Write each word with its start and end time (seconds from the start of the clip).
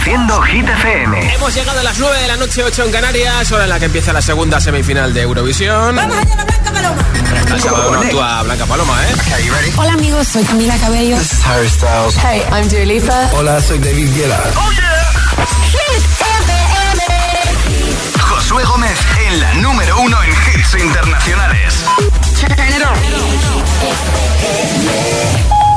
Reproduciendo 0.00 0.40
Hit 0.42 0.66
FM. 0.66 1.34
Hemos 1.34 1.54
llegado 1.54 1.78
a 1.78 1.82
las 1.82 1.98
9 1.98 2.22
de 2.22 2.28
la 2.28 2.36
noche, 2.36 2.64
8 2.64 2.84
en 2.84 2.90
Canarias, 2.90 3.52
hora 3.52 3.64
en 3.64 3.70
la 3.70 3.78
que 3.78 3.84
empieza 3.84 4.14
la 4.14 4.22
segunda 4.22 4.58
semifinal 4.58 5.12
de 5.12 5.20
Eurovisión. 5.20 5.94
Vamos 5.94 6.16
allá, 6.16 6.36
la 6.36 6.44
Blanca 6.44 6.72
Paloma. 6.72 7.04
El 7.54 7.60
sábado 7.60 7.90
no 7.92 8.00
actúa 8.00 8.42
Blanca 8.42 8.64
Paloma, 8.64 8.98
¿eh? 9.06 9.14
Hola 9.76 9.92
amigos, 9.92 10.26
soy 10.26 10.42
Camila 10.44 10.74
Cabello. 10.78 11.18
This 11.18 11.32
is 11.34 11.44
Harry 11.44 11.68
Styles. 11.68 12.16
Hey, 12.16 12.42
I'm 12.50 12.66
Dua 12.68 12.86
Lipa. 12.86 13.28
Hola, 13.34 13.60
soy 13.60 13.78
David 13.78 14.08
Guetta. 14.14 14.40
¡Oh, 14.56 14.72
yeah! 14.72 15.12
Hit 15.70 15.98
FM. 15.98 16.54
Josué 18.22 18.64
Gómez 18.64 18.98
en 19.26 19.38
la 19.40 19.54
número 19.56 20.00
uno 20.00 20.16
en 20.22 20.30
hits 20.30 20.74
internacionales. 20.82 21.74
Turn 22.40 22.52
it 22.52 22.82
on. 22.86 22.96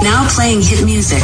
Now 0.01 0.25
playing 0.33 0.61
hit 0.61 0.85
music. 0.85 1.23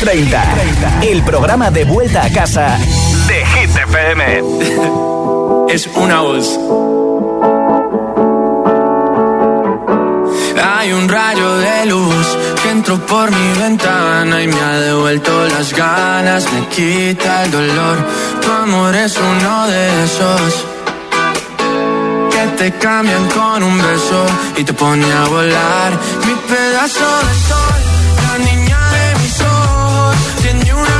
30, 0.00 0.42
el 1.02 1.22
programa 1.22 1.70
de 1.70 1.84
vuelta 1.84 2.24
a 2.24 2.30
casa 2.30 2.78
de 3.28 3.44
Hit 3.44 3.76
FM. 3.76 4.42
es 5.74 5.86
una 5.94 6.22
voz. 6.22 6.58
Hay 10.64 10.92
un 10.92 11.06
rayo 11.06 11.58
de 11.58 11.84
luz 11.84 12.38
que 12.62 12.70
entró 12.70 12.98
por 13.04 13.30
mi 13.30 13.58
ventana 13.58 14.42
y 14.42 14.48
me 14.48 14.58
ha 14.58 14.80
devuelto 14.80 15.44
las 15.48 15.74
ganas, 15.74 16.50
me 16.50 16.66
quita 16.68 17.44
el 17.44 17.50
dolor. 17.50 17.98
Tu 18.40 18.50
amor 18.50 18.96
es 18.96 19.14
uno 19.18 19.66
de 19.66 20.04
esos 20.04 20.64
que 22.30 22.46
te 22.56 22.72
cambian 22.78 23.28
con 23.28 23.62
un 23.62 23.76
beso 23.76 24.24
y 24.56 24.64
te 24.64 24.72
pone 24.72 25.04
a 25.12 25.24
volar. 25.26 25.92
Mi 26.26 26.34
pedazo 26.48 27.04
de 27.26 27.34
sol, 27.48 27.79
tiene 30.52 30.74
una 30.74 30.99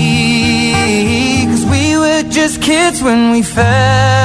Kids 2.71 3.03
when 3.03 3.31
we 3.31 3.41
fell 3.41 4.20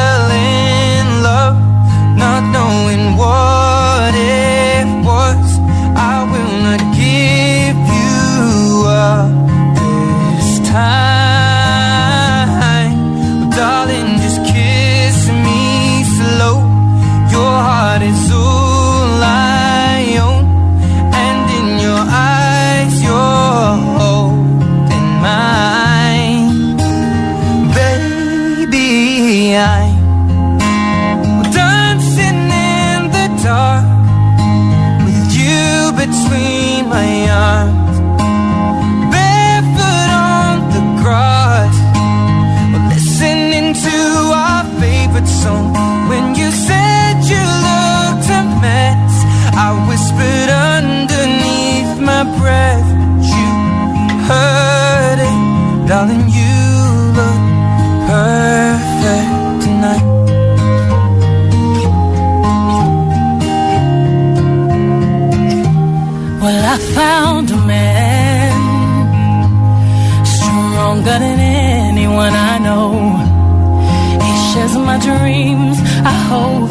between 36.06 36.88
my 36.88 37.28
arms, 37.30 37.85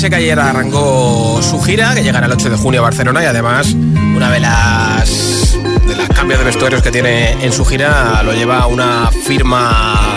Beyoncé 0.00 0.16
que 0.16 0.24
ayer 0.24 0.40
arrancó 0.40 1.42
su 1.42 1.60
gira, 1.60 1.94
que 1.94 2.02
llegará 2.02 2.24
el 2.24 2.32
8 2.32 2.48
de 2.48 2.56
junio 2.56 2.80
a 2.80 2.84
Barcelona 2.84 3.22
y 3.22 3.26
además 3.26 3.74
una 3.74 4.30
de 4.30 4.40
las 4.40 5.58
de 5.86 5.94
los 5.94 6.08
cambios 6.08 6.38
de 6.38 6.46
vestuarios 6.46 6.82
que 6.82 6.90
tiene 6.90 7.32
en 7.44 7.52
su 7.52 7.66
gira 7.66 8.22
lo 8.22 8.32
lleva 8.32 8.66
una 8.66 9.10
firma 9.26 10.14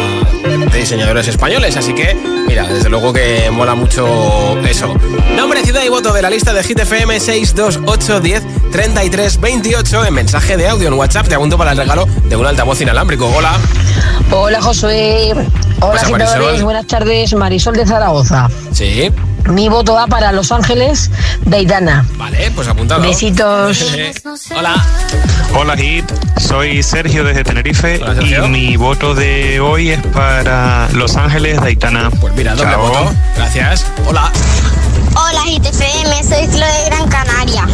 de 0.71 0.79
diseñadores 0.79 1.27
españoles. 1.27 1.75
Así 1.75 1.93
que, 1.93 2.15
mira, 2.47 2.65
desde 2.65 2.87
luego 2.87 3.11
que 3.11 3.49
mola 3.51 3.75
mucho 3.75 4.57
eso. 4.59 4.95
Nombre, 5.35 5.61
ciudad 5.65 5.83
y 5.83 5.89
voto 5.89 6.13
de 6.13 6.21
la 6.21 6.29
lista 6.29 6.53
de 6.53 6.63
Hit 6.63 6.79
FM 6.79 7.19
628 7.19 8.21
10 8.21 8.43
33 8.71 9.41
28 9.41 10.05
en 10.05 10.13
mensaje 10.13 10.55
de 10.55 10.69
audio 10.69 10.87
en 10.87 10.93
WhatsApp. 10.93 11.27
Te 11.27 11.35
apunto 11.35 11.57
para 11.57 11.71
el 11.71 11.77
regalo 11.77 12.05
de 12.05 12.37
un 12.37 12.45
altavoz 12.45 12.79
inalámbrico. 12.79 13.27
Hola. 13.27 13.51
Hola 14.31 14.61
Josué. 14.61 15.33
Hola. 15.81 16.01
Marisol? 16.09 16.63
Buenas 16.63 16.87
tardes, 16.87 17.33
Marisol 17.33 17.75
de 17.75 17.85
Zaragoza. 17.85 18.47
Sí. 18.71 19.11
Mi 19.49 19.69
voto 19.69 19.93
va 19.93 20.07
para 20.07 20.31
Los 20.31 20.51
Ángeles 20.51 21.09
de 21.45 21.57
Aitana. 21.57 22.05
Vale, 22.15 22.51
pues 22.51 22.67
apuntado. 22.67 23.01
Besitos. 23.01 23.93
Hola. 24.57 24.75
Hola 25.55 25.77
Hit, 25.77 26.05
soy 26.39 26.81
Sergio 26.81 27.23
desde 27.23 27.43
Tenerife 27.43 27.99
Hola, 28.01 28.15
Sergio. 28.15 28.45
y 28.45 28.49
mi 28.49 28.75
voto 28.77 29.13
de 29.13 29.59
hoy 29.59 29.89
es 29.91 30.01
para 30.07 30.89
Los 30.93 31.15
Ángeles 31.15 31.61
de 31.61 31.67
Aitana. 31.67 32.09
Pues 32.21 32.33
mira, 32.35 32.55
doble 32.55 32.71
Chao. 32.71 32.81
voto. 32.87 33.13
Gracias. 33.35 33.85
Hola. 34.07 34.31
Hola 35.15 35.41
GTFM, 35.45 36.23
soy 36.23 36.47
Chloe 36.47 36.71
de 36.71 36.85
Gran 36.85 37.07
Canaria. 37.07 37.67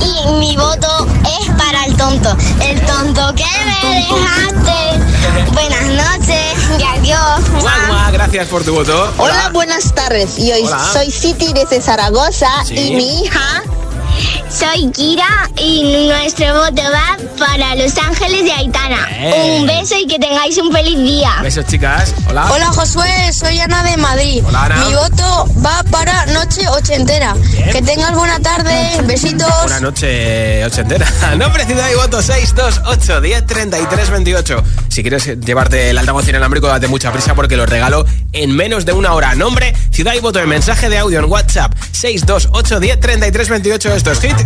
Y 0.00 0.30
mi 0.38 0.56
voto 0.56 1.06
es 1.40 1.46
para 1.56 1.84
el 1.84 1.96
tonto. 1.96 2.36
El 2.62 2.80
tonto 2.86 3.34
que 3.34 3.44
me 3.64 3.96
dejaste. 3.96 5.52
Buenas 5.52 5.86
noches 5.88 6.56
y 6.78 6.82
adiós. 6.82 7.50
Guau, 7.60 7.86
guau, 7.88 8.12
gracias 8.12 8.46
por 8.48 8.64
tu 8.64 8.74
voto. 8.74 9.12
Hola, 9.18 9.50
buenas 9.52 9.92
tardes. 9.94 10.38
Y 10.38 10.52
hoy 10.52 10.62
Hola. 10.64 10.80
soy 10.92 11.10
City 11.10 11.52
desde 11.52 11.80
Zaragoza 11.80 12.48
Sí. 12.64 12.74
y 12.74 12.94
mi 12.96 13.22
hija 13.24 13.62
Soy 14.58 14.90
Kira 14.90 15.50
y 15.58 16.08
nuestro 16.08 16.46
voto 16.54 16.80
va 16.90 17.18
para 17.38 17.74
Los 17.74 17.98
Ángeles 17.98 18.42
de 18.42 18.52
Aitana. 18.52 19.06
Un 19.58 19.66
beso 19.66 19.96
y 19.98 20.06
que 20.06 20.18
tengáis 20.18 20.56
un 20.56 20.72
feliz 20.72 20.96
día. 20.96 21.30
Besos, 21.42 21.66
chicas. 21.66 22.14
Hola. 22.26 22.50
Hola 22.50 22.66
Josué, 22.68 23.34
soy 23.34 23.60
Ana 23.60 23.82
de 23.82 23.98
Madrid. 23.98 24.42
Hola, 24.46 24.64
Ana. 24.64 24.86
Mi 24.86 24.94
voto 24.94 25.46
va 25.62 25.82
para 25.90 26.24
Noche 26.26 26.66
Ochentera. 26.68 27.36
Que 27.70 27.82
tengas 27.82 28.14
buena 28.14 28.40
tarde, 28.40 29.02
besitos. 29.04 29.46
Buenas 29.64 29.82
noches, 29.82 30.66
ochentera. 30.66 31.06
Nombre, 31.36 31.66
ciudad 31.66 31.90
y 31.92 31.94
voto 31.96 32.22
628 32.22 33.20
10 33.20 33.46
33 33.46 34.10
28. 34.10 34.64
Si 34.88 35.02
quieres 35.02 35.38
llevarte 35.40 35.90
el 35.90 35.98
altavoz 35.98 36.26
inalámbrico, 36.28 36.66
date 36.68 36.88
mucha 36.88 37.12
prisa 37.12 37.34
porque 37.34 37.58
lo 37.58 37.66
regalo 37.66 38.06
en 38.32 38.56
menos 38.56 38.86
de 38.86 38.94
una 38.94 39.12
hora. 39.12 39.34
Nombre, 39.34 39.74
ciudad 39.90 40.14
y 40.14 40.20
voto 40.20 40.38
en 40.40 40.48
mensaje 40.48 40.88
de 40.88 40.96
audio 40.96 41.18
en 41.18 41.30
WhatsApp 41.30 41.74
628 41.92 42.80
10 42.80 43.00
33 43.00 43.48
28. 43.50 43.94
Esto 43.94 44.12
es 44.12 44.20
Hit. 44.20 44.45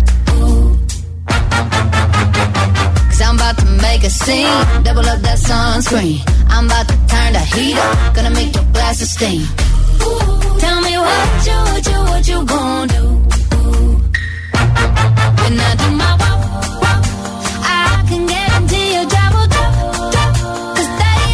I'm 3.23 3.35
about 3.35 3.57
to 3.59 3.65
make 3.65 4.03
a 4.03 4.09
scene. 4.09 4.83
Double 4.83 5.05
up 5.07 5.19
that 5.21 5.37
sunscreen. 5.37 6.19
I'm 6.49 6.65
about 6.65 6.87
to 6.87 6.95
turn 7.07 7.33
the 7.33 7.43
heat 7.53 7.77
up. 7.77 8.15
Gonna 8.15 8.31
make 8.31 8.53
your 8.55 8.65
glasses 8.73 9.11
steam. 9.11 9.41
Ooh, 9.41 10.59
tell 10.59 10.81
me 10.81 10.97
what 10.97 11.45
you, 11.47 11.57
what 11.71 11.85
you, 11.91 11.99
what 12.11 12.27
you 12.27 12.45
gonna 12.45 12.87
do? 12.95 13.03
When 15.41 15.53
I 15.59 15.71
do 15.81 15.87
my 16.01 16.11
walk, 16.21 17.01
I 17.63 18.03
can 18.09 18.21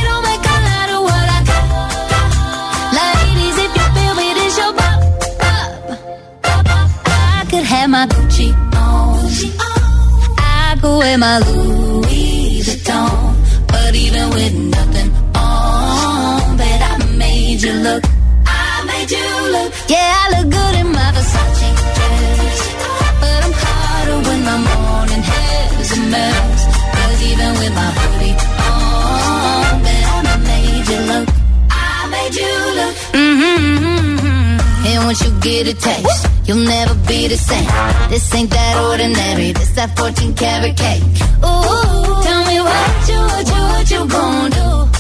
don't 0.08 0.24
make 0.30 0.46
a 0.56 0.58
lot 0.68 0.90
of 0.96 1.02
what 1.08 1.28
I 1.38 1.40
got. 1.50 1.66
Ladies, 3.00 3.58
if 3.66 3.72
you 3.78 3.88
feel 3.96 4.16
me. 4.20 4.28
I 7.40 7.46
could 7.50 7.64
have 7.64 7.90
my 7.90 8.06
Gucci 8.08 8.48
on. 8.76 9.18
I 10.38 10.78
could 10.82 10.98
wear 10.98 11.18
my 11.18 11.40
Louis 11.40 11.77
mess. 26.10 26.60
Cause 26.96 27.20
even 27.32 27.52
with 27.60 27.74
my 27.76 27.90
hoodie 27.98 28.36
on, 28.68 29.84
bet 29.84 30.04
I 30.32 30.36
made 30.52 30.86
you 30.92 31.00
look. 31.12 31.28
I 31.70 32.08
made 32.16 32.36
you 32.42 32.54
look. 32.80 32.96
Mm-hmm. 33.14 34.88
And 34.88 35.06
once 35.06 35.22
you 35.24 35.32
get 35.40 35.68
a 35.68 35.74
taste, 35.74 36.28
you'll 36.46 36.66
never 36.66 36.96
be 37.08 37.28
the 37.28 37.38
same. 37.38 37.70
This 38.10 38.34
ain't 38.34 38.50
that 38.52 38.74
ordinary. 38.90 39.52
This 39.54 39.72
that 39.72 39.98
14 39.98 40.34
karat 40.36 40.76
cake. 40.78 41.04
Ooh, 41.44 42.24
tell 42.26 42.42
me 42.50 42.58
what 42.68 43.10
you, 43.10 43.20
what 43.34 43.46
you, 43.52 43.62
what 43.74 43.92
you 43.92 44.02
gonna 44.08 44.50
do? 44.50 44.97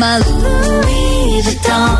My 0.00 0.16
Louis 0.16 1.42
Vuitton, 1.44 1.92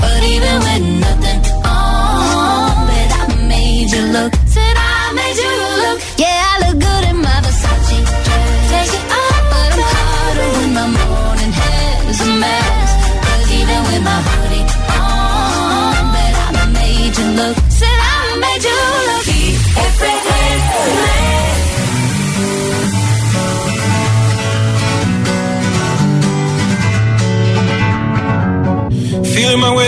but 0.00 0.22
even 0.22 0.56
with 0.66 0.84
nothing 1.04 1.40
on, 1.66 2.86
bet 2.86 3.10
I 3.22 3.34
made 3.48 3.90
you 3.90 4.02
look. 4.16 4.32
Said 4.46 4.76
I 4.76 5.12
made 5.18 5.36
you 5.44 5.52
look. 5.82 5.98
Yeah, 6.16 6.50
I 6.50 6.54
look 6.62 6.78
good 6.86 7.04
in 7.10 7.16
my 7.26 7.38
Versace 7.44 7.98
dress. 8.26 8.70
Take 8.70 8.94
it 8.98 9.06
off, 9.22 9.42
but 9.50 9.68
I'm 9.74 9.82
hotter 9.92 10.48
when 10.58 10.70
my 10.78 10.86
morning 10.96 11.52
hair's 11.60 12.20
a 12.20 12.28
mess. 12.42 12.90
'Cause 13.24 13.46
even 13.58 13.80
with 13.88 14.02
my 14.10 14.18
hoodie 14.28 14.66
on, 15.02 16.02
bet 16.14 16.34
I 16.62 16.66
made 16.78 17.14
you 17.18 17.26
look. 17.40 17.56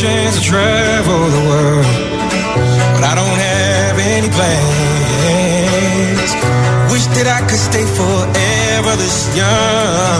chance 0.00 0.38
to 0.38 0.42
travel 0.42 1.28
the 1.28 1.44
world, 1.44 1.84
but 2.96 3.04
I 3.04 3.12
don't 3.20 3.38
have 3.52 3.98
any 4.00 4.30
plans. 4.32 6.30
Wish 6.90 7.04
that 7.20 7.28
I 7.28 7.44
could 7.44 7.60
stay 7.60 7.84
forever 7.84 8.96
this 8.96 9.28
young, 9.36 10.19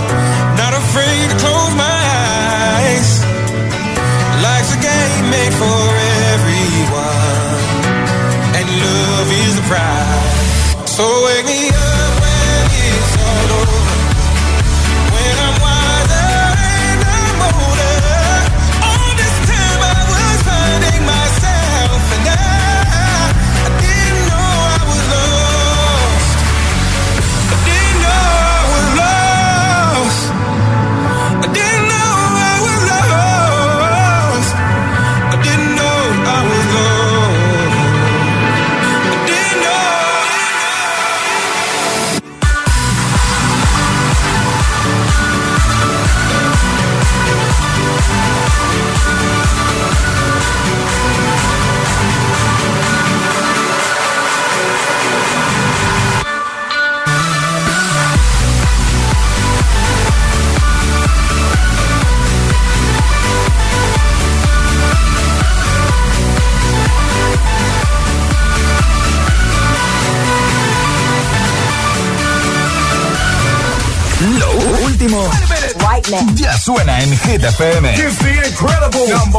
suena 76.75 77.01
en 77.01 77.19
Hit 77.19 77.43
FM. 77.43 77.95
Sebastián 77.97 79.33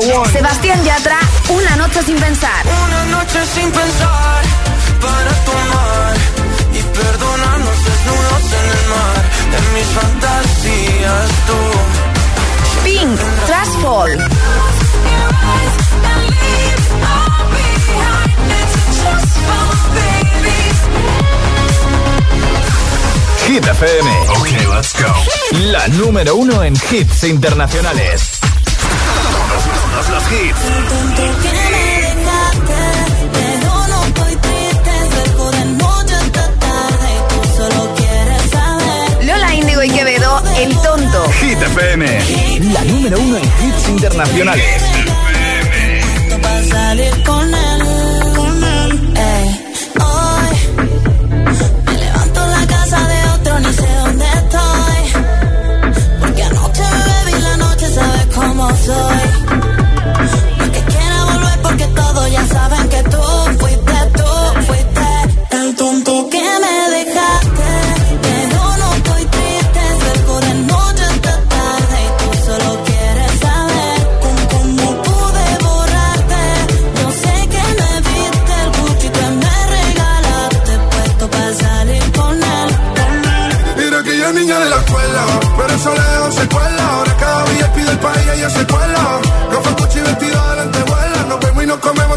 Hit 23.51 23.67
FM. 23.67 24.09
Ok, 24.29 24.47
let's 24.73 24.93
go. 24.93 25.13
La 25.71 25.85
número 25.89 26.37
uno 26.37 26.63
en 26.63 26.73
hits 26.73 27.25
internacionales. 27.25 28.39
Todos 29.91 30.09
los 30.09 30.23
hits. 30.31 30.57
Lola 39.25 39.53
Índigo 39.53 39.83
y 39.83 39.89
Quevedo, 39.89 40.41
El 40.57 40.73
Tonto. 40.77 41.29
Hit 41.41 41.61
FM. 41.61 42.07
La 42.71 42.85
número 42.85 43.19
uno 43.19 43.35
en 43.35 43.43
hits 43.43 43.89
internacionales. 43.89 44.81
salir 46.69 47.23
soy. 58.75 59.17
No 60.57 60.71
que 60.71 60.81
quiera 60.83 61.23
volver 61.25 61.61
porque 61.61 61.87
todos 61.87 62.31
ya 62.31 62.45
saben 62.47 62.89
que 62.89 63.03
tú 63.03 63.40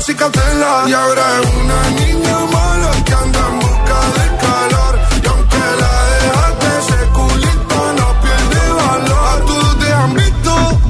Y 0.06 0.92
ahora 0.92 1.22
es 1.40 1.48
una 1.54 1.90
niña 1.98 2.38
mala 2.52 2.90
que 3.06 3.12
anda 3.14 3.38
en 3.48 3.58
busca 3.58 4.00
de 4.16 4.26
calor. 4.44 4.98
Y 5.22 5.26
aunque 5.28 5.56
la 5.80 5.92
dejaste, 6.20 6.66
ese 6.78 7.08
culito 7.08 7.78
no 7.96 8.20
pierde 8.20 8.72
valor. 8.82 9.24
A 9.32 9.46
todos 9.46 9.78
te 9.78 9.92
han 9.94 10.14
visto. 10.14 10.80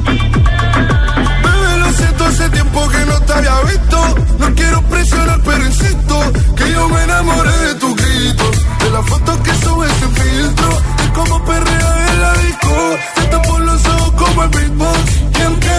Bebé, 1.45 1.79
lo 1.79 1.93
siento, 1.93 2.25
hace 2.25 2.51
tiempo 2.51 2.89
que 2.89 3.07
no 3.07 3.21
te 3.21 3.33
había 3.35 3.61
visto. 3.61 4.15
No 4.41 4.55
quiero 4.57 4.83
presionar, 4.83 5.41
pero 5.45 5.65
insisto 5.65 6.33
que 6.57 6.73
yo 6.73 6.89
me 6.89 7.05
enamoré 7.05 7.57
de 7.69 7.75
tus 7.77 7.95
gritos. 7.95 8.57
De 8.81 8.91
las 8.91 9.07
fotos 9.07 9.39
que 9.39 9.55
subes 9.65 9.93
sin 9.93 10.13
filtro. 10.13 10.69
De 10.99 11.13
cómo 11.13 11.45
perrea 11.45 12.07
en 12.11 12.21
la 12.21 12.33
disco. 12.33 12.97
Te 13.15 13.23
tapo 13.29 13.59
los 13.61 13.87
ojos 13.87 14.13
como 14.19 14.43
el 14.43 14.49
beatbox. 14.49 15.14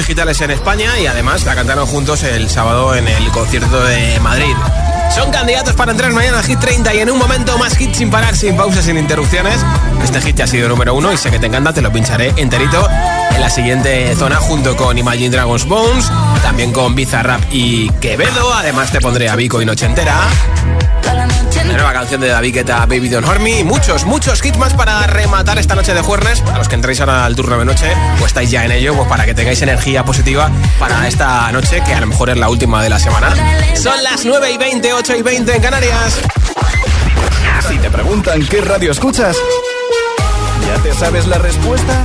digitales 0.00 0.40
en 0.40 0.50
España 0.50 0.98
y 0.98 1.06
además 1.06 1.44
la 1.44 1.54
cantaron 1.54 1.86
juntos 1.86 2.22
el 2.22 2.48
sábado 2.48 2.94
en 2.94 3.06
el 3.06 3.28
concierto 3.32 3.84
de 3.84 4.18
Madrid. 4.20 4.54
Son 5.14 5.30
candidatos 5.30 5.74
para 5.74 5.92
entrar 5.92 6.10
mañana 6.12 6.38
a 6.38 6.42
Hit 6.42 6.58
30 6.58 6.94
y 6.94 6.98
en 7.00 7.10
un 7.10 7.18
momento 7.18 7.58
más 7.58 7.76
hit 7.76 7.92
sin 7.92 8.10
parar, 8.10 8.34
sin 8.34 8.56
pausas, 8.56 8.86
sin 8.86 8.96
interrupciones. 8.96 9.60
Este 10.02 10.22
hit 10.22 10.36
ya 10.36 10.44
ha 10.44 10.46
sido 10.46 10.70
número 10.70 10.94
uno 10.94 11.12
y 11.12 11.18
sé 11.18 11.30
que 11.30 11.38
te 11.38 11.46
encanta, 11.46 11.74
te 11.74 11.82
lo 11.82 11.92
pincharé 11.92 12.32
enterito 12.36 12.88
en 13.30 13.40
la 13.42 13.50
siguiente 13.50 14.16
zona 14.16 14.36
junto 14.36 14.74
con 14.74 14.96
Imagine 14.96 15.28
Dragons 15.28 15.66
Bones, 15.66 16.10
también 16.42 16.72
con 16.72 16.94
Bizarrap 16.94 17.42
y 17.52 17.90
Quevedo. 18.00 18.54
Además 18.54 18.90
te 18.92 19.00
pondré 19.00 19.28
a 19.28 19.36
Vico 19.36 19.60
y 19.60 19.66
Noche 19.66 19.84
Entera. 19.84 20.16
La 21.70 21.76
nueva 21.76 21.92
canción 21.92 22.20
de 22.20 22.26
David 22.26 22.54
Guetta, 22.54 22.80
Baby 22.80 23.08
Don't 23.08 23.26
Hurt 23.28 23.38
Me. 23.38 23.62
Muchos, 23.62 24.04
muchos 24.04 24.44
hits 24.44 24.58
para 24.76 25.06
rematar 25.06 25.56
esta 25.56 25.76
noche 25.76 25.94
de 25.94 26.02
jueves. 26.02 26.42
A 26.52 26.58
los 26.58 26.68
que 26.68 26.74
entréis 26.74 26.98
ahora 26.98 27.24
al 27.24 27.36
turno 27.36 27.56
de 27.56 27.64
noche, 27.64 27.92
o 28.20 28.26
estáis 28.26 28.50
ya 28.50 28.64
en 28.64 28.72
ello, 28.72 28.96
pues 28.96 29.08
para 29.08 29.24
que 29.24 29.34
tengáis 29.34 29.62
energía 29.62 30.04
positiva 30.04 30.50
para 30.80 31.06
esta 31.06 31.50
noche, 31.52 31.80
que 31.86 31.94
a 31.94 32.00
lo 32.00 32.08
mejor 32.08 32.30
es 32.30 32.38
la 32.38 32.48
última 32.48 32.82
de 32.82 32.90
la 32.90 32.98
semana. 32.98 33.32
Son 33.76 34.02
las 34.02 34.24
9 34.24 34.50
y 34.50 34.58
20, 34.58 34.92
8 34.92 35.16
y 35.16 35.22
20 35.22 35.54
en 35.54 35.62
Canarias. 35.62 36.20
Si 37.68 37.78
te 37.78 37.88
preguntan 37.88 38.44
qué 38.48 38.62
radio 38.62 38.90
escuchas, 38.90 39.36
¿ya 40.66 40.82
te 40.82 40.92
sabes 40.92 41.28
la 41.28 41.38
respuesta? 41.38 42.04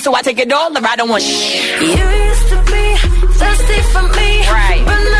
so 0.00 0.14
I 0.14 0.22
take 0.22 0.38
it 0.38 0.52
all 0.52 0.76
or 0.76 0.80
I 0.84 0.96
don't 0.96 1.08
want 1.08 1.22
shit. 1.22 1.80
You 1.82 1.88
used 1.88 2.48
to 2.48 2.58
be 2.72 2.84
thirsty 3.36 3.80
for 3.92 4.02
me, 4.16 4.40
right? 4.48 5.19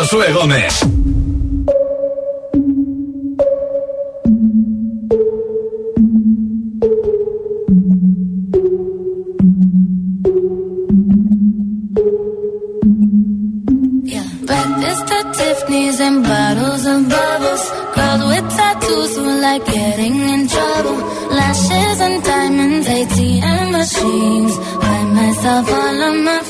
Josué 0.00 0.32
Gómez. 0.32 0.80
and 16.00 16.22
bottles 16.22 16.86
and 16.86 17.08
bubbles. 17.10 17.64
Girls 17.94 18.22
with 18.30 18.56
tattoos 18.56 19.16
who 19.16 19.40
like 19.42 19.64
getting 19.66 20.16
in 20.16 20.48
trouble. 20.48 20.96
Lashes 21.38 22.00
and 22.00 22.24
diamonds, 22.24 22.86
ATM 22.88 23.70
machines. 23.70 24.56
Buy 24.80 25.04
myself 25.04 25.70
all 25.70 26.02
of 26.08 26.16
my 26.24 26.49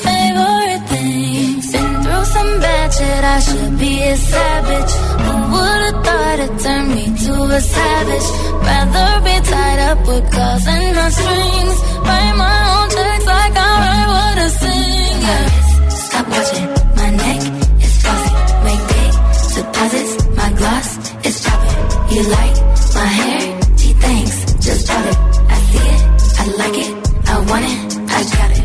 ratchet, 2.91 3.23
I 3.23 3.39
should 3.39 3.79
be 3.79 4.03
a 4.03 4.15
savage. 4.17 4.91
Who 5.23 5.33
would've 5.53 6.05
thought 6.05 6.39
it 6.45 6.59
turned 6.63 6.95
me 6.95 7.05
to 7.25 7.33
a 7.43 7.61
savage? 7.61 8.27
Rather 8.67 9.11
be 9.25 9.35
tied 9.49 9.79
up 9.89 9.99
with 10.07 10.31
claws 10.31 10.67
and 10.67 10.95
no 10.95 11.09
strings. 11.09 11.77
Write 12.05 12.35
my 12.35 12.57
own 12.75 12.89
checks 12.89 13.25
like 13.25 13.55
I 13.55 13.71
write 13.83 14.07
what 14.13 14.37
I 14.37 14.47
sing. 14.61 15.89
Stop 15.89 16.27
watching 16.33 16.69
my 16.99 17.09
neck 17.21 17.41
is 17.85 17.93
flossy. 18.01 18.33
Make 18.65 18.83
big 18.91 19.11
deposits. 19.55 20.13
My 20.39 20.49
gloss 20.59 20.89
is 21.27 21.43
dropping. 21.43 21.79
You 22.13 22.23
like 22.37 22.55
my 22.95 23.07
hair? 23.19 23.59
Gee, 23.77 23.93
thanks. 23.93 24.35
Just 24.65 24.87
drop 24.87 25.05
it. 25.05 25.17
I 25.49 25.57
see 25.69 25.87
it. 25.93 26.01
I 26.41 26.45
like 26.61 26.77
it. 26.85 26.91
I 27.27 27.35
want 27.49 27.65
it. 27.65 27.79
I 28.09 28.23
got 28.35 28.51
it. 28.57 28.60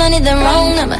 Money, 0.00 0.18
then 0.20 0.38
wrong 0.38 0.74
number. 0.76 0.99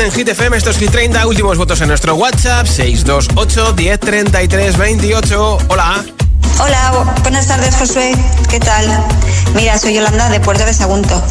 en 0.00 0.10
Hit 0.12 0.28
FM, 0.28 0.56
estos 0.56 0.76
Hit 0.78 0.90
30, 0.90 1.26
últimos 1.26 1.56
votos 1.56 1.80
en 1.80 1.88
nuestro 1.88 2.14
WhatsApp, 2.16 2.66
628 2.66 3.72
10 3.74 4.00
33 4.00 4.76
28. 4.76 5.58
Hola. 5.68 6.04
Hola, 6.60 6.92
bu- 6.92 7.22
buenas 7.22 7.46
tardes 7.46 7.74
Josué, 7.76 8.12
¿qué 8.50 8.58
tal? 8.60 8.86
Mira, 9.54 9.78
soy 9.78 9.94
Yolanda 9.94 10.28
de 10.30 10.40
Puerto 10.40 10.64
de 10.64 10.74
Sagunto. 10.74 11.22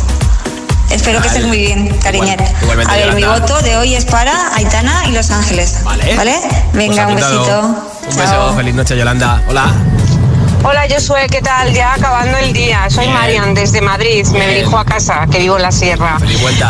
Espero 0.91 1.21
que 1.21 1.27
estés 1.27 1.45
muy 1.45 1.57
bien, 1.57 1.89
cariñet. 2.03 2.41
igualmente, 2.61 2.91
A 2.93 2.97
ver, 2.97 3.13
mi 3.15 3.23
voto 3.23 3.59
de 3.61 3.77
hoy 3.77 3.95
es 3.95 4.05
para 4.05 4.55
Aitana 4.55 5.03
y 5.07 5.11
Los 5.11 5.29
Ángeles. 5.31 5.83
Vale. 5.83 6.15
¿Vale? 6.15 6.35
Venga, 6.73 7.07
un 7.07 7.13
Pues 7.13 7.25
besito. 7.25 7.59
Un 8.09 8.15
beso, 8.17 8.53
feliz 8.55 8.75
noche, 8.75 8.97
Yolanda. 8.97 9.41
Hola. 9.47 9.73
Hola 10.65 10.85
Josué, 10.89 11.27
¿qué 11.29 11.41
tal? 11.41 11.73
Ya 11.73 11.93
acabando 11.93 12.37
el 12.37 12.53
día. 12.53 12.89
Soy 12.89 13.05
Bien. 13.05 13.13
Marian 13.17 13.53
desde 13.53 13.81
Madrid. 13.81 14.25
Me 14.27 14.47
dirijo 14.47 14.77
a 14.77 14.85
casa, 14.85 15.27
que 15.29 15.39
vivo 15.39 15.57
en 15.57 15.61
la 15.63 15.71
sierra. 15.73 16.17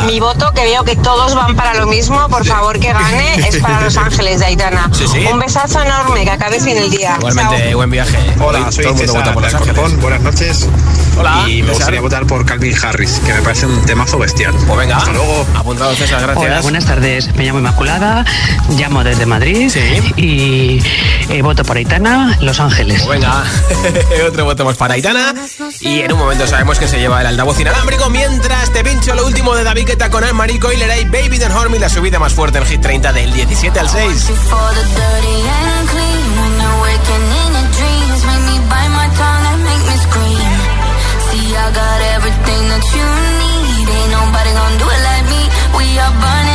Mi 0.08 0.20
voto, 0.20 0.52
que 0.54 0.64
veo 0.64 0.84
que 0.84 0.96
todos 0.96 1.36
van 1.36 1.56
para 1.56 1.76
lo 1.76 1.86
mismo, 1.86 2.28
por 2.28 2.44
favor 2.44 2.80
que 2.80 2.92
gane, 2.92 3.36
es 3.48 3.58
para 3.58 3.82
Los 3.82 3.96
Ángeles 3.98 4.40
de 4.40 4.48
Aitana. 4.48 4.90
Sí, 4.94 5.06
sí. 5.08 5.20
Un 5.32 5.38
besazo 5.40 5.82
enorme, 5.84 6.24
que 6.24 6.32
acabes 6.32 6.66
bien 6.66 6.78
el 6.80 6.90
día. 6.90 7.16
Igualmente, 7.20 7.76
buen 7.76 7.92
viaje. 7.92 8.18
Hola, 8.40 8.66
Hoy 8.66 8.72
soy 8.74 8.84
todo 8.86 8.94
el 8.96 8.98
mundo 9.00 9.14
vota 9.14 9.34
por 9.34 9.44
Los 9.44 9.54
Ángeles. 9.54 10.02
Buenas 10.02 10.22
noches. 10.22 10.68
Hola, 11.16 11.44
Y 11.48 11.62
me 11.62 11.68
César. 11.68 11.74
gustaría 11.76 12.02
votar 12.02 12.26
por 12.26 12.44
Calvin 12.48 12.76
Harris, 12.84 13.22
que 13.24 13.34
me 13.34 13.42
parece 13.44 13.68
un 13.68 13.86
temazo 13.86 14.18
bestial. 14.18 14.56
Pues 14.66 14.80
venga, 14.80 14.98
Hasta 14.98 15.12
luego. 15.12 15.46
apuntado 15.56 15.96
César, 15.96 16.20
gracias. 16.22 16.44
Hola, 16.48 16.62
buenas 16.62 16.86
tardes. 16.86 17.36
Me 17.36 17.44
llamo 17.46 17.60
Inmaculada, 17.60 18.26
llamo 18.70 19.04
desde 19.04 19.28
Madrid 19.28 19.72
y 20.18 20.82
eh, 21.30 21.42
voto 21.44 21.64
por 21.64 21.78
Aitana, 21.78 22.36
Los 22.42 22.60
Ángeles. 22.60 23.04
Pues 23.04 23.20
venga, 23.20 23.44
otro 24.28 24.46
voto 24.46 24.66
más 24.66 24.78
para 24.78 24.94
Aitana. 24.96 25.34
Y 25.82 26.02
en 26.02 26.14
un 26.14 26.20
momento 26.20 26.48
sabemos 26.48 26.80
que 26.80 26.88
se 26.88 27.00
lleva 27.00 27.22
el 27.22 27.28
altavoz 27.28 27.60
inalámbrico. 27.60 28.10
Mientras 28.10 28.72
te 28.72 28.84
pincho 28.84 29.14
lo 29.16 29.26
último 29.26 29.56
de 29.56 29.64
David 29.64 29.88
Guetta 29.88 30.10
con 30.10 30.24
Anne-Marie 30.24 30.56
y 30.56 31.06
Baby 31.06 31.38
Don't 31.38 31.56
Hurt 31.56 31.74
la 31.80 31.90
subida 31.90 32.20
más 32.20 32.34
fuerte 32.34 32.58
en 32.58 32.66
Hit 32.66 32.82
30 32.82 33.14
del 33.14 33.34
17 33.34 33.80
al 33.80 33.90
6. 33.90 34.24
For 34.24 34.74
the 34.74 34.82
dirty 34.82 35.38
and 35.50 35.90
clean, 35.90 36.26
when 36.40 36.54
you're 36.62 36.82
waking 36.82 37.26
in 37.42 37.54
your 37.54 37.70
dreams, 37.78 38.26
make 38.26 38.44
me 38.50 38.58
bite 38.70 38.94
my 38.96 39.08
tongue 39.18 39.46
and 39.52 39.64
make 39.64 39.84
me 39.90 39.98
scream. 40.06 40.54
See, 41.30 41.56
I 41.56 41.72
got 41.74 42.00
everything 42.16 42.64
that 42.70 42.86
you 42.96 43.08
need. 43.42 43.88
Ain't 43.90 44.12
nobody 44.12 44.52
gonna 44.54 44.78
do 44.80 44.88
it 44.88 45.02
like 45.10 45.26
me. 45.34 45.42
We 45.78 46.00
are 46.00 46.14
burning 46.22 46.53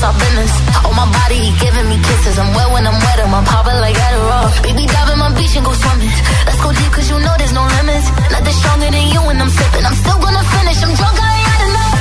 is 0.00 0.04
our 0.08 0.16
business. 0.16 0.52
On 0.88 0.94
my 0.96 1.06
body, 1.12 1.36
he 1.44 1.50
giving 1.60 1.86
me 1.92 1.96
kisses. 2.00 2.38
I'm 2.38 2.50
wet 2.56 2.68
when 2.72 2.84
I'm 2.86 2.98
wet, 3.04 3.18
I'm 3.20 3.44
popping 3.44 3.78
like 3.84 3.96
Adderall. 3.96 4.48
Baby, 4.64 4.84
dive 4.86 5.10
in 5.12 5.18
my 5.18 5.30
beach 5.36 5.54
and 5.56 5.64
go 5.64 5.72
swimming. 5.72 6.12
Let's 6.46 6.60
go 6.64 6.70
deep, 6.72 6.92
cause 6.92 7.08
you 7.10 7.18
know 7.20 7.34
there's 7.36 7.52
no 7.52 7.64
limits. 7.76 8.06
Nothing 8.32 8.56
stronger 8.60 8.90
than 8.96 9.06
you 9.12 9.20
when 9.28 9.36
I'm 9.40 9.50
sipping. 9.50 9.84
I'm 9.84 9.96
still 10.02 10.18
gonna 10.24 10.44
finish, 10.56 10.78
I'm 10.84 10.92
drunk, 10.96 11.16
I 11.20 11.30
ain't 11.36 11.48
had 11.52 11.60
enough. 11.68 11.94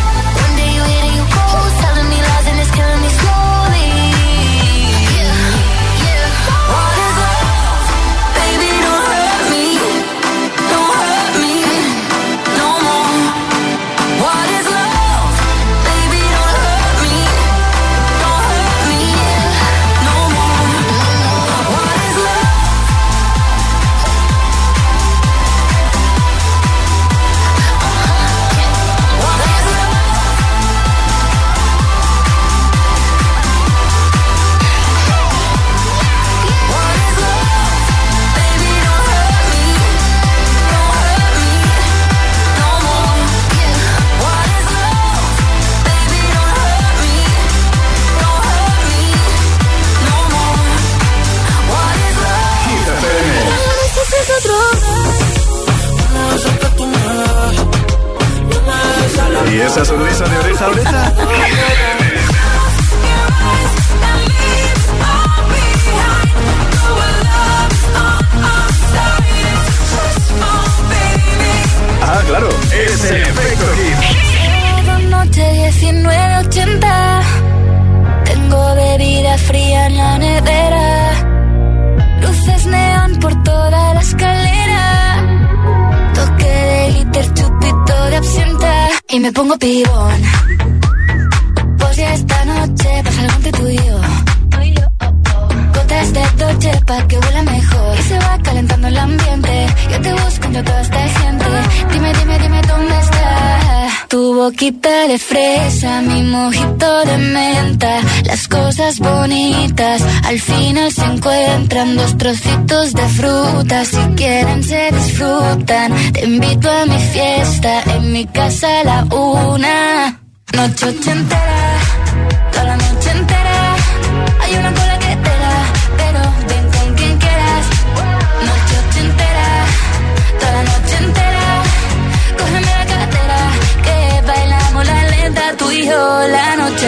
One 0.44 0.54
day 0.60 0.70
you 0.78 0.84
hit 0.92 1.04
and 1.08 1.14
you 1.18 1.26
go, 1.36 1.44
telling 1.84 2.08
me 2.12 2.18
lies 2.28 2.48
and 2.52 2.58
it's 2.64 2.72
killing 2.78 3.02
me 3.04 3.10
slowly. 3.20 3.59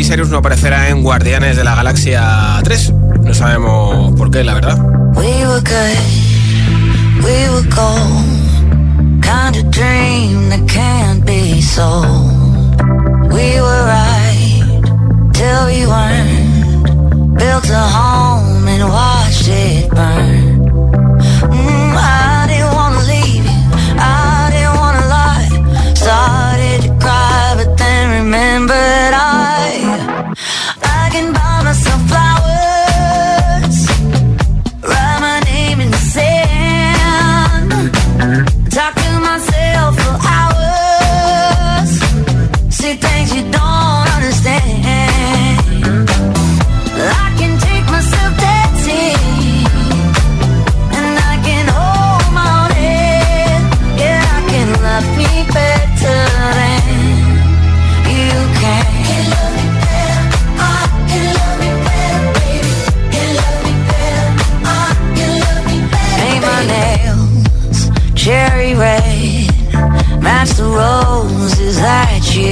Miley 0.00 0.12
Cyrus 0.12 0.30
no 0.30 0.38
aparecerá 0.38 0.88
en 0.88 1.02
Guardianes 1.02 1.58
de 1.58 1.62
la 1.62 1.74
Galaxia 1.74 2.58
3. 2.64 2.94
No 3.22 3.34
sabemos 3.34 4.14
por 4.16 4.30
qué, 4.30 4.42
la 4.42 4.54
verdad. 4.54 4.78
We 5.14 5.46
were 5.46 5.60
good, 5.60 5.98
we 7.22 7.50
were 7.50 7.68
gold, 7.68 9.20
kind 9.20 9.56
of 9.56 9.70
dream 9.70 10.48
that 10.48 10.66
can't 10.66 11.22
be 11.26 11.60
sold. 11.60 12.80
We 13.30 13.60
were 13.60 13.84
right 13.84 14.80
till 15.34 15.66
we 15.66 15.86
weren't, 15.86 17.36
built 17.36 17.68
a 17.68 17.86
home 17.98 18.68
and 18.68 18.88
watched 18.88 19.48
it 19.48 19.90
burn. 19.90 20.29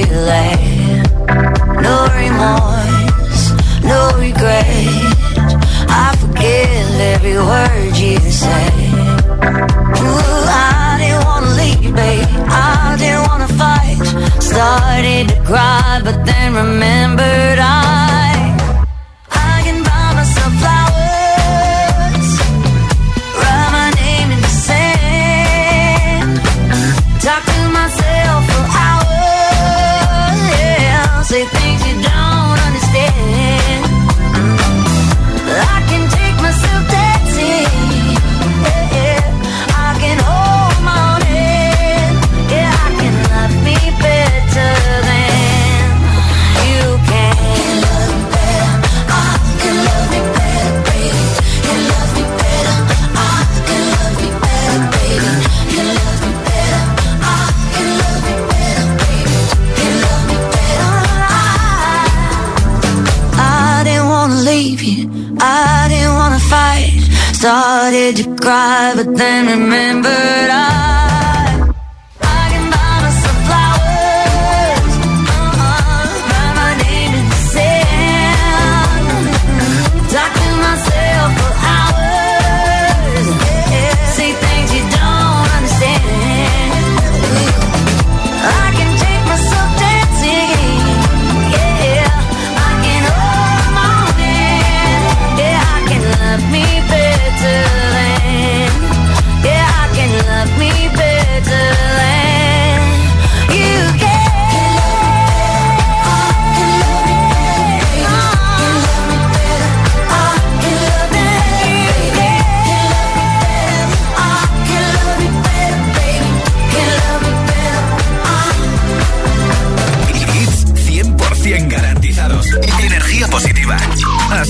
delay. 0.09 1.03
No 1.85 1.95
remorse, 2.17 3.53
no 3.83 4.11
regret. 4.17 4.65
I 5.87 6.15
forgive 6.19 6.99
every 7.13 7.37
word. 7.37 7.68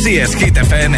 Así 0.09 0.17
es, 0.17 0.35
Hit 0.37 0.57
FM. 0.57 0.97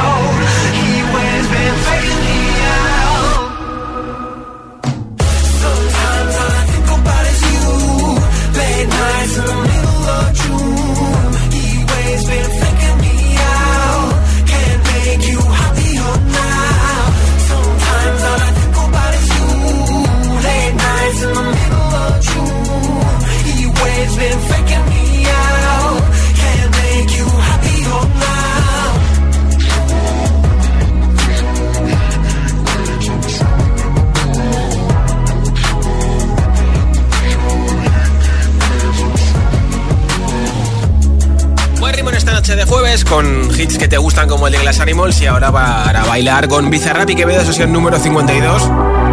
con 43.11 43.51
hits 43.51 43.77
que 43.77 43.89
te 43.89 43.97
gustan 43.97 44.29
como 44.29 44.47
el 44.47 44.53
de 44.53 44.59
Glass 44.59 44.79
Animals 44.79 45.19
y 45.19 45.25
ahora 45.25 45.51
para 45.51 46.05
bailar 46.05 46.47
con 46.47 46.69
Bizarrap 46.69 47.09
y 47.09 47.15
Quevedo, 47.15 47.43
sesión 47.43 47.73
número 47.73 47.99
52. 47.99 48.71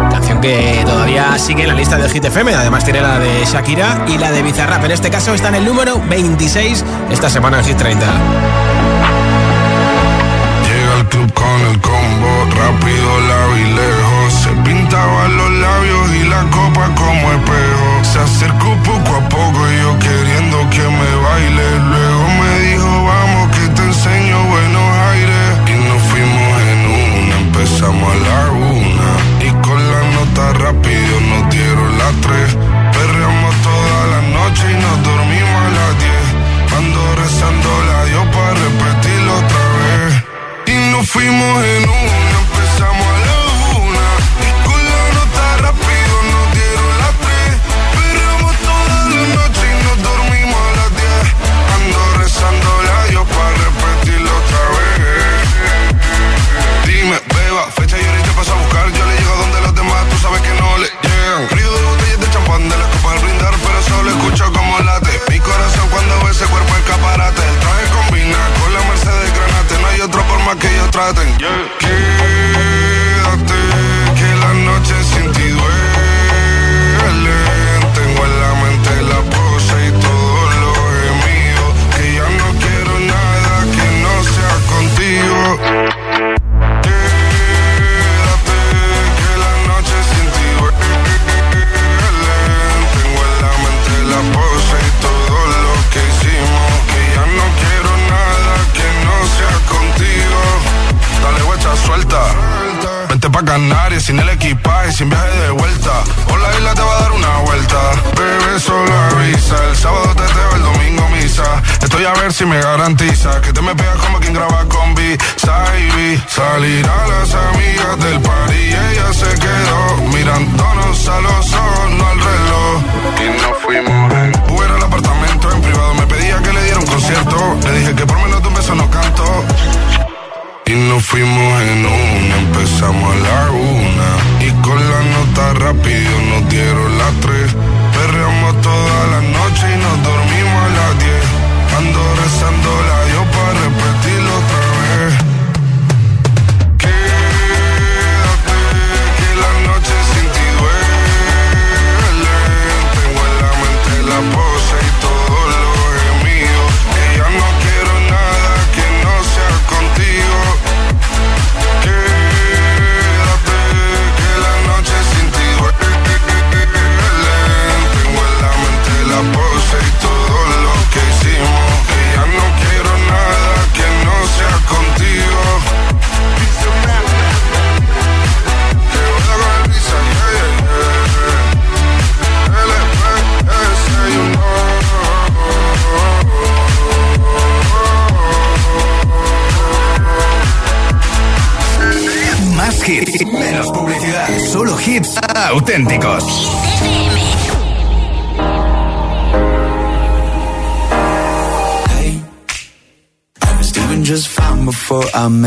Canción 0.09 0.39
que 0.39 0.83
todavía 0.85 1.37
sigue 1.37 1.63
en 1.63 1.67
la 1.67 1.73
lista 1.73 1.97
de 1.97 2.07
Hit 2.07 2.23
FM, 2.23 2.55
además 2.55 2.85
tiene 2.85 3.01
la 3.01 3.19
de 3.19 3.43
Shakira 3.43 4.05
y 4.07 4.17
la 4.17 4.31
de 4.31 4.41
Bizarrap. 4.41 4.85
En 4.85 4.91
este 4.91 5.09
caso 5.09 5.33
está 5.33 5.49
en 5.49 5.55
el 5.55 5.65
número 5.65 6.01
26 6.09 6.85
esta 7.11 7.29
semana 7.29 7.59
en 7.59 7.65
Hit 7.65 7.75
30. 7.75 8.05
Llega 10.63 10.95
al 10.95 11.09
club 11.09 11.33
con 11.33 11.61
el 11.69 11.81
combo, 11.81 12.45
rápido 12.55 13.19
la 13.27 13.47
vi 13.53 13.63
lejos. 13.63 14.33
Se 14.33 14.49
pintaban 14.63 15.37
los 15.37 15.51
labios 15.51 16.09
y 16.15 16.29
la 16.29 16.43
copa 16.49 16.89
como 16.95 17.33
espejo. 17.33 18.03
Se 18.03 18.19
acercó 18.19 18.77
poco 18.85 19.15
a 19.17 19.27
poco 19.27 19.48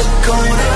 Off 0.00 0.67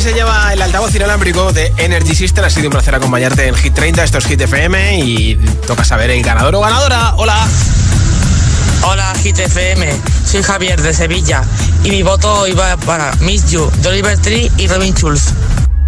se 0.00 0.12
lleva 0.12 0.52
el 0.52 0.62
altavoz 0.62 0.94
inalámbrico 0.94 1.52
de 1.52 1.72
Energy 1.76 2.14
System. 2.14 2.44
Ha 2.44 2.50
sido 2.50 2.68
un 2.68 2.72
placer 2.72 2.94
acompañarte 2.94 3.48
en 3.48 3.54
Hit 3.56 3.74
30. 3.74 4.04
Esto 4.04 4.18
es 4.18 4.26
Hit 4.26 4.40
FM 4.40 5.00
y 5.00 5.34
toca 5.66 5.84
saber 5.84 6.10
el 6.10 6.22
ganador 6.22 6.54
o 6.54 6.60
ganadora. 6.60 7.14
Hola. 7.16 7.48
Hola 8.82 9.12
GTFM, 9.24 9.90
soy 10.24 10.42
Javier 10.42 10.80
de 10.80 10.94
Sevilla 10.94 11.42
y 11.82 11.90
mi 11.90 12.02
voto 12.04 12.46
iba 12.46 12.76
para 12.76 13.12
Miss 13.20 13.50
You, 13.50 13.68
de 13.82 13.88
Oliver 13.88 14.16
Tree 14.18 14.52
y 14.56 14.68
Robin 14.68 14.94
Schulz. 14.94 15.32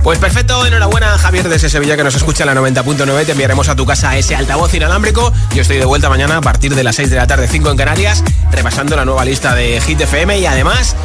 Pues 0.02 0.18
perfecto, 0.18 0.64
enhorabuena 0.64 1.18
Javier 1.18 1.48
desde 1.48 1.68
Sevilla 1.68 1.96
que 1.96 2.04
nos 2.04 2.14
escucha 2.14 2.44
en 2.44 2.54
la 2.54 2.60
90.9. 2.60 3.26
Te 3.26 3.32
enviaremos 3.32 3.68
a 3.68 3.76
tu 3.76 3.84
casa 3.84 4.16
ese 4.16 4.34
altavoz 4.34 4.72
inalámbrico. 4.72 5.32
Yo 5.54 5.62
estoy 5.62 5.76
de 5.76 5.84
vuelta 5.84 6.08
mañana 6.08 6.38
a 6.38 6.40
partir 6.40 6.74
de 6.74 6.82
las 6.82 6.96
6 6.96 7.10
de 7.10 7.16
la 7.16 7.26
tarde, 7.26 7.46
5 7.46 7.70
en 7.70 7.76
Canarias, 7.76 8.24
repasando 8.50 8.96
la 8.96 9.04
nueva 9.04 9.24
lista 9.24 9.54
de 9.54 9.80
Hit 9.80 10.00
FM 10.00 10.38
y 10.38 10.46
además 10.46 10.96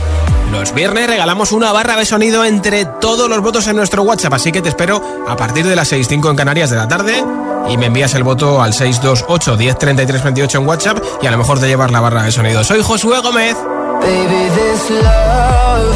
los 0.51 0.73
viernes 0.73 1.07
regalamos 1.07 1.51
una 1.51 1.73
barra 1.73 1.97
de 1.97 2.05
sonido 2.05 2.45
entre 2.45 2.85
todos 2.85 3.29
los 3.29 3.41
votos 3.41 3.67
en 3.67 3.75
nuestro 3.75 4.03
WhatsApp. 4.03 4.33
Así 4.33 4.53
que 4.53 4.61
te 4.61 4.69
espero 4.69 5.25
a 5.27 5.35
partir 5.35 5.65
de 5.67 5.75
las 5.75 5.89
6, 5.89 6.07
5 6.07 6.29
en 6.29 6.35
Canarias 6.37 6.69
de 6.69 6.77
la 6.77 6.87
tarde 6.87 7.21
y 7.67 7.77
me 7.77 7.87
envías 7.87 8.13
el 8.13 8.23
voto 8.23 8.61
al 8.61 8.73
628 8.73 9.57
10 9.57 9.77
33 9.77 10.23
28 10.23 10.57
en 10.59 10.67
WhatsApp 10.67 10.97
y 11.21 11.27
a 11.27 11.31
lo 11.31 11.37
mejor 11.37 11.59
te 11.59 11.67
llevas 11.67 11.91
la 11.91 11.99
barra 11.99 12.23
de 12.23 12.31
sonido. 12.31 12.63
Soy 12.63 12.81
Josué 12.81 13.19
Gómez. 13.19 13.57
Baby, 14.01 14.49
this 14.55 14.89
love, 14.89 15.95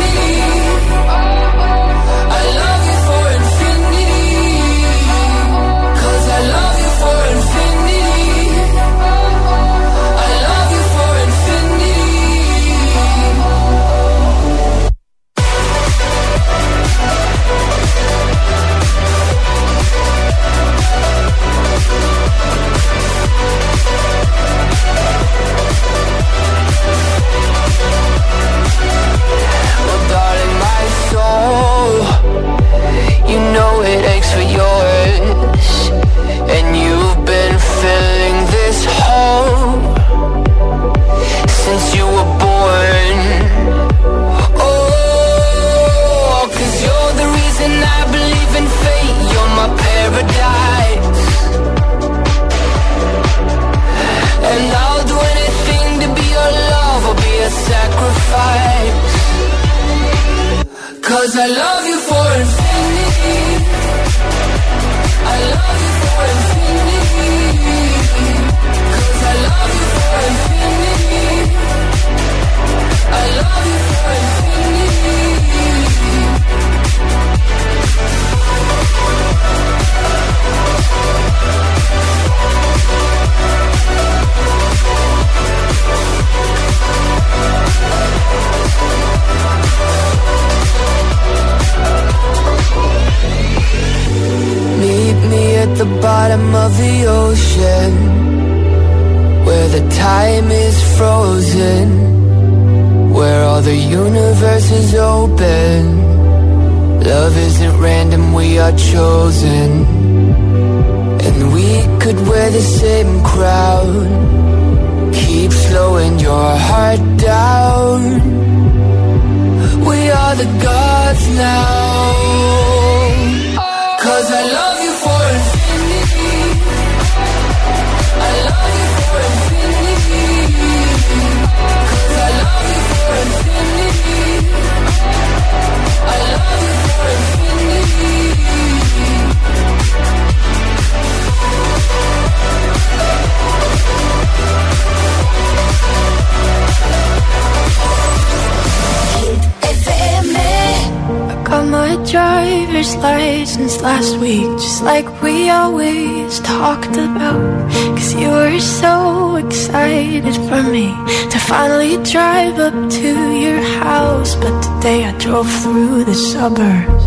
Way 152.97 153.45
since 153.45 153.81
last 153.81 154.17
week, 154.17 154.49
just 154.59 154.83
like 154.83 155.07
we 155.21 155.49
always 155.49 156.39
talked 156.41 156.95
about. 156.95 157.71
Cause 157.95 158.13
you 158.13 158.29
were 158.29 158.59
so 158.59 159.35
excited 159.35 160.35
for 160.47 160.63
me 160.63 160.87
to 161.29 161.39
finally 161.39 161.97
drive 162.03 162.59
up 162.59 162.73
to 162.91 163.11
your 163.43 163.61
house. 163.83 164.35
But 164.35 164.61
today 164.61 165.05
I 165.05 165.17
drove 165.17 165.51
through 165.61 166.05
the 166.05 166.15
suburbs 166.15 167.05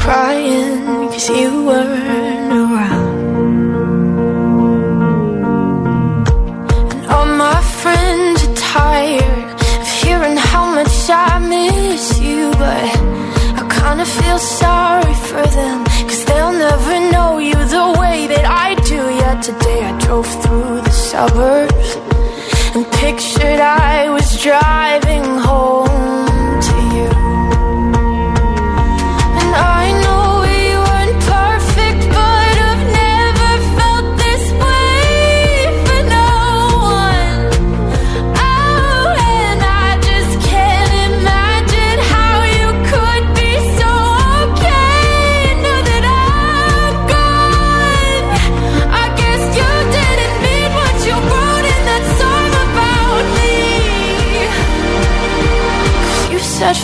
crying 0.00 1.08
cause 1.12 1.28
you 1.28 1.66
weren't 1.66 2.29
Today 19.42 19.82
I 19.82 19.98
drove 19.98 20.26
through 20.42 20.82
the 20.82 20.90
suburbs 20.90 21.96
and 22.76 22.84
pictured 23.00 23.58
I 23.58 24.10
was 24.10 24.38
driving 24.42 25.24
home 25.24 26.60
to 26.68 26.76
you. 26.94 26.99